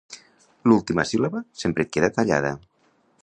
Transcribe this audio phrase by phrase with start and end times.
[0.69, 2.55] L'última síl•laba sempre et queda tallada